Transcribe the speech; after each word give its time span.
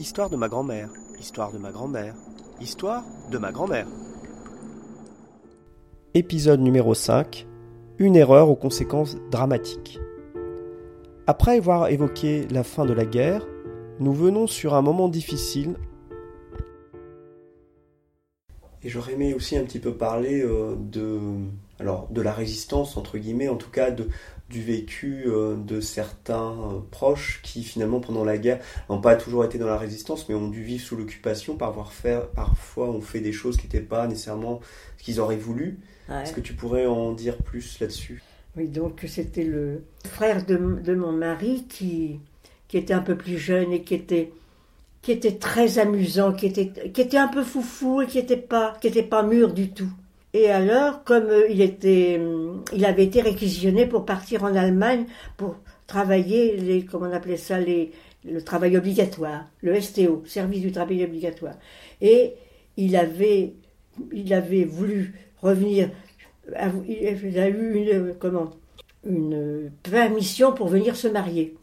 Histoire 0.00 0.30
de 0.30 0.36
ma 0.36 0.48
grand-mère, 0.48 0.88
histoire 1.20 1.52
de 1.52 1.58
ma 1.58 1.70
grand-mère, 1.72 2.14
histoire 2.58 3.04
de 3.30 3.36
ma 3.36 3.52
grand-mère. 3.52 3.86
Épisode 6.14 6.60
numéro 6.60 6.94
5 6.94 7.46
Une 7.98 8.16
erreur 8.16 8.48
aux 8.48 8.56
conséquences 8.56 9.18
dramatiques. 9.30 10.00
Après 11.26 11.58
avoir 11.58 11.88
évoqué 11.88 12.48
la 12.48 12.64
fin 12.64 12.86
de 12.86 12.94
la 12.94 13.04
guerre, 13.04 13.46
nous 13.98 14.14
venons 14.14 14.46
sur 14.46 14.72
un 14.72 14.80
moment 14.80 15.10
difficile. 15.10 15.74
Et 18.82 18.88
j'aurais 18.88 19.12
aimé 19.12 19.34
aussi 19.34 19.58
un 19.58 19.64
petit 19.64 19.80
peu 19.80 19.92
parler 19.92 20.40
euh, 20.42 20.76
de, 20.78 21.20
alors, 21.80 22.08
de 22.10 22.20
la 22.20 22.32
résistance, 22.32 22.96
entre 22.96 23.16
guillemets, 23.16 23.48
en 23.48 23.56
tout 23.56 23.70
cas 23.70 23.90
de, 23.90 24.08
du 24.50 24.62
vécu 24.62 25.24
euh, 25.26 25.56
de 25.56 25.80
certains 25.80 26.52
euh, 26.52 26.80
proches 26.90 27.40
qui 27.42 27.64
finalement 27.64 28.00
pendant 28.00 28.24
la 28.24 28.36
guerre 28.36 28.60
n'ont 28.90 29.00
pas 29.00 29.16
toujours 29.16 29.44
été 29.44 29.58
dans 29.58 29.66
la 29.66 29.78
résistance 29.78 30.28
mais 30.28 30.34
ont 30.34 30.48
dû 30.48 30.62
vivre 30.62 30.84
sous 30.84 30.96
l'occupation, 30.96 31.56
parfois, 31.56 31.86
faire, 31.90 32.28
parfois 32.28 32.90
ont 32.90 33.00
fait 33.00 33.20
des 33.20 33.32
choses 33.32 33.56
qui 33.56 33.64
n'étaient 33.64 33.80
pas 33.80 34.06
nécessairement 34.06 34.60
ce 34.98 35.04
qu'ils 35.04 35.20
auraient 35.20 35.36
voulu. 35.36 35.78
Est-ce 36.10 36.32
que 36.32 36.40
tu 36.40 36.54
pourrais 36.54 36.86
en 36.86 37.12
dire 37.12 37.36
plus 37.36 37.78
là-dessus? 37.78 38.20
Oui, 38.56 38.66
donc 38.66 39.04
c'était 39.06 39.44
le 39.44 39.84
frère 40.04 40.44
de, 40.44 40.56
de, 40.56 40.94
mon 40.96 41.12
mari 41.12 41.66
qui, 41.68 42.18
qui 42.66 42.78
était 42.78 42.94
un 42.94 43.00
peu 43.00 43.16
plus 43.16 43.38
jeune 43.38 43.72
et 43.72 43.82
qui 43.82 43.94
était, 43.94 44.32
qui 45.02 45.12
était 45.12 45.36
très 45.36 45.78
amusant, 45.78 46.32
qui 46.32 46.46
était, 46.46 46.90
qui 46.90 47.00
était 47.00 47.16
un 47.16 47.28
peu 47.28 47.44
foufou 47.44 48.02
et 48.02 48.08
qui 48.08 48.18
n'était 48.18 48.36
pas, 48.36 48.76
qui 48.80 48.88
était 48.88 49.04
pas 49.04 49.22
mûr 49.22 49.54
du 49.54 49.70
tout. 49.70 49.92
Et 50.32 50.48
alors, 50.48 51.02
comme 51.04 51.26
euh, 51.26 51.48
euh, 51.50 52.56
il 52.72 52.84
avait 52.84 53.04
été 53.04 53.20
réquisitionné 53.20 53.86
pour 53.86 54.04
partir 54.04 54.44
en 54.44 54.54
Allemagne 54.54 55.06
pour 55.36 55.56
travailler 55.86 56.86
comment 56.88 57.06
on 57.06 57.12
appelait 57.12 57.36
ça, 57.36 57.58
le 57.58 58.42
travail 58.44 58.76
obligatoire, 58.76 59.46
le 59.60 59.80
STO, 59.80 60.22
service 60.26 60.60
du 60.60 60.70
travail 60.70 61.02
obligatoire. 61.04 61.54
Et 62.00 62.34
il 62.76 62.94
avait, 62.94 63.54
il 64.12 64.32
avait 64.32 64.64
voulu 64.64 65.14
revenir, 65.42 65.90
il 66.86 67.38
a 67.38 67.48
eu 67.48 67.74
une, 67.74 68.14
comment, 68.14 68.50
une 69.04 69.72
permission 69.82 70.52
pour 70.52 70.68
venir 70.68 70.94
se 70.94 71.08
marier. 71.08 71.56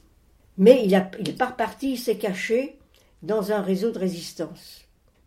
Mais 0.58 0.84
il, 0.84 0.94
a, 0.96 1.10
il 1.20 1.36
pas 1.36 1.48
reparti, 1.48 1.94
il 1.94 1.98
s'est 1.98 2.18
caché 2.18 2.78
dans 3.22 3.52
un 3.52 3.62
réseau 3.62 3.92
de 3.92 4.00
résistance. 4.00 4.82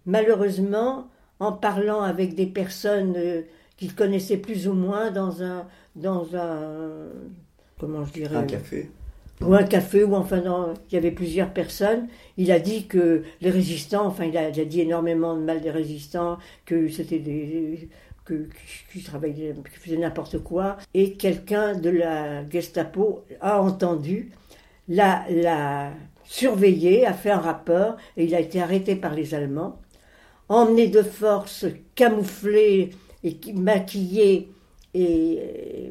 Malheureusement, 0.04 1.08
en 1.40 1.52
parlant 1.52 2.02
avec 2.02 2.34
des 2.34 2.46
personnes 2.46 3.14
euh, 3.16 3.42
qu'il 3.76 3.94
connaissait 3.94 4.36
plus 4.36 4.68
ou 4.68 4.74
moins 4.74 5.10
dans 5.10 5.42
un 5.42 5.66
dans 5.96 6.36
un 6.36 7.08
comment 7.78 8.04
je 8.04 8.12
dirais 8.12 8.36
un 8.36 8.44
café. 8.44 8.90
ou 9.40 9.54
un 9.54 9.64
café 9.64 10.04
ou 10.04 10.14
enfin 10.14 10.38
dans, 10.40 10.74
il 10.90 10.94
y 10.94 10.98
avait 10.98 11.10
plusieurs 11.10 11.52
personnes. 11.52 12.06
Il 12.36 12.52
a 12.52 12.60
dit 12.60 12.86
que 12.86 13.22
les 13.40 13.50
résistants 13.50 14.06
enfin 14.06 14.26
il 14.26 14.36
a, 14.36 14.50
il 14.50 14.60
a 14.60 14.64
dit 14.66 14.82
énormément 14.82 15.34
de 15.34 15.40
mal 15.40 15.62
des 15.62 15.70
résistants 15.70 16.38
que 16.66 16.88
c'était 16.88 17.18
des 17.18 17.88
que, 18.26 18.46
qui 18.92 19.02
travaillaient 19.02 19.54
qui 19.72 19.78
faisaient 19.80 19.96
n'importe 19.96 20.38
quoi. 20.38 20.76
Et 20.92 21.14
quelqu'un 21.14 21.74
de 21.74 21.88
la 21.90 22.48
Gestapo 22.48 23.24
a 23.40 23.62
entendu 23.62 24.30
l'a 24.88 25.24
l'a 25.30 25.92
surveillé 26.24 27.06
a 27.06 27.14
fait 27.14 27.30
un 27.30 27.38
rapport 27.38 27.96
et 28.18 28.24
il 28.24 28.34
a 28.34 28.40
été 28.40 28.60
arrêté 28.60 28.94
par 28.94 29.14
les 29.14 29.34
Allemands 29.34 29.80
emmené 30.50 30.88
de 30.88 31.02
force, 31.02 31.64
camouflé 31.94 32.90
et 33.24 33.38
maquillé 33.54 34.50
et 34.92 35.38
euh, 35.40 35.90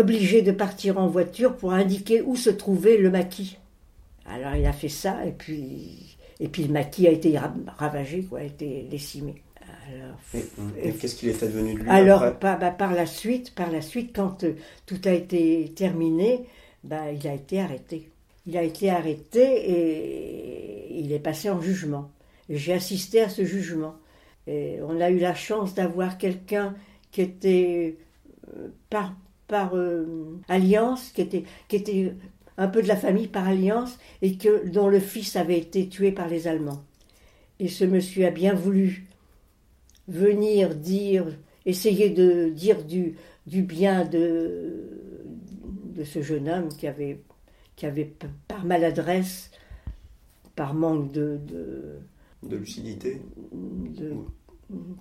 obligé 0.00 0.42
de 0.42 0.52
partir 0.52 0.98
en 0.98 1.06
voiture 1.06 1.56
pour 1.56 1.72
indiquer 1.72 2.22
où 2.22 2.34
se 2.34 2.50
trouvait 2.50 2.96
le 2.96 3.10
maquis. 3.10 3.58
Alors 4.24 4.56
il 4.56 4.66
a 4.66 4.72
fait 4.72 4.88
ça 4.88 5.24
et 5.24 5.32
puis 5.32 6.16
et 6.40 6.48
puis 6.48 6.64
le 6.64 6.72
maquis 6.72 7.06
a 7.06 7.12
été 7.12 7.38
ravagé, 7.78 8.22
quoi, 8.22 8.40
a 8.40 8.44
été 8.44 8.86
décimé. 8.90 9.42
Alors, 9.88 10.16
et, 10.82 10.92
qu'est-ce 10.92 11.14
qu'il 11.14 11.28
est 11.28 11.42
advenu 11.42 11.74
de 11.74 11.78
lui 11.80 11.90
Alors 11.90 12.38
par, 12.38 12.58
bah, 12.58 12.70
par, 12.70 12.92
la 12.92 13.06
suite, 13.06 13.54
par 13.54 13.70
la 13.70 13.80
suite, 13.80 14.10
quand 14.14 14.44
euh, 14.44 14.56
tout 14.84 15.00
a 15.04 15.12
été 15.12 15.72
terminé, 15.76 16.44
bah, 16.82 17.12
il 17.12 17.26
a 17.28 17.34
été 17.34 17.60
arrêté. 17.60 18.10
Il 18.46 18.56
a 18.56 18.62
été 18.62 18.90
arrêté 18.90 19.70
et 19.70 20.98
il 20.98 21.12
est 21.12 21.20
passé 21.20 21.50
en 21.50 21.60
jugement. 21.60 22.10
J'ai 22.48 22.72
assisté 22.72 23.20
à 23.20 23.28
ce 23.28 23.44
jugement. 23.44 23.96
Et 24.46 24.78
on 24.82 25.00
a 25.00 25.10
eu 25.10 25.18
la 25.18 25.34
chance 25.34 25.74
d'avoir 25.74 26.18
quelqu'un 26.18 26.74
qui 27.10 27.22
était 27.22 27.96
euh, 28.56 28.68
par, 28.90 29.74
euh, 29.74 30.38
alliance, 30.48 31.10
qui 31.10 31.22
était, 31.22 31.44
qui 31.68 31.76
était 31.76 32.14
un 32.56 32.68
peu 32.68 32.82
de 32.82 32.88
la 32.88 32.96
famille 32.96 33.26
par 33.26 33.48
alliance, 33.48 33.98
et 34.22 34.36
que, 34.36 34.68
dont 34.68 34.88
le 34.88 35.00
fils 35.00 35.36
avait 35.36 35.58
été 35.58 35.88
tué 35.88 36.12
par 36.12 36.28
les 36.28 36.46
Allemands. 36.46 36.84
Et 37.58 37.68
ce 37.68 37.84
monsieur 37.84 38.26
a 38.26 38.30
bien 38.30 38.54
voulu 38.54 39.06
venir 40.08 40.74
dire, 40.74 41.26
essayer 41.64 42.10
de 42.10 42.50
dire 42.50 42.84
du, 42.84 43.16
du 43.46 43.62
bien 43.62 44.04
de, 44.04 44.84
de 45.94 46.04
ce 46.04 46.22
jeune 46.22 46.48
homme 46.48 46.68
qui 46.68 46.86
avait, 46.86 47.20
qui 47.74 47.86
avait 47.86 48.12
par 48.46 48.64
maladresse, 48.64 49.50
par 50.54 50.74
manque 50.74 51.12
de 51.12 51.40
de 52.48 52.56
lucidité 52.56 53.20
de, 53.52 54.12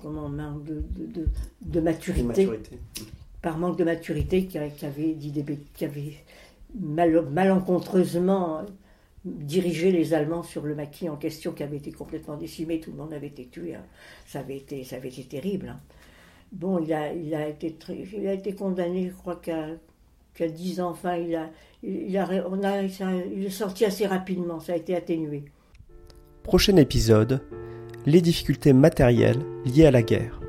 comment, 0.02 0.30
de, 0.30 0.84
de, 0.96 1.26
de, 1.62 1.80
maturité, 1.80 2.50
Par 3.42 3.58
manque 3.58 3.78
de 3.78 3.84
maturité, 3.84 4.46
qui, 4.46 4.58
avait, 4.58 5.18
qui 5.74 5.86
avait 5.86 6.14
mal, 6.80 7.22
malencontreusement 7.30 8.66
dirigé 9.26 9.92
les 9.92 10.14
Allemands 10.14 10.44
sur 10.44 10.64
le 10.64 10.76
maquis 10.76 11.10
en 11.10 11.16
question 11.16 11.52
qui 11.52 11.64
avait 11.64 11.78
été 11.78 11.92
complètement 11.92 12.38
décimé, 12.38 12.80
tout 12.80 12.92
le 12.92 12.98
monde 12.98 13.14
avait 13.14 13.28
été 13.28 13.48
tué. 13.48 13.76
Hein. 13.76 13.84
Ça, 14.28 14.40
avait 14.40 14.58
été, 14.58 14.84
ça 14.84 14.98
avait 14.98 15.10
été 15.10 15.24
terrible. 15.24 15.70
Hein. 15.70 15.80
Bon, 16.52 16.80
il 16.80 16.94
a, 16.94 17.12
il, 17.12 17.34
a 17.34 17.48
été 17.48 17.76
il 18.14 18.28
a 18.28 18.34
été 18.34 18.54
condamné, 18.54 19.10
je 19.10 19.16
crois 19.16 19.36
qu'à 19.38 19.70
qu 20.36 20.48
10 20.48 20.80
ans. 20.82 20.90
Enfin, 20.92 21.18
il, 21.18 21.36
a, 21.36 21.50
il, 21.82 22.16
a, 22.18 22.48
on 22.50 22.64
a, 22.64 22.84
il 22.84 23.46
est 23.46 23.50
sorti 23.50 23.84
assez 23.84 24.06
rapidement, 24.06 24.60
ça 24.60 24.74
a 24.74 24.76
été 24.76 24.96
atténué. 24.96 25.46
Prochain 26.46 26.78
épisode, 26.78 27.42
les 28.06 28.22
difficultés 28.22 28.72
matérielles 28.72 29.42
liées 29.66 29.88
à 29.88 29.92
la 29.92 30.04
guerre. 30.04 30.45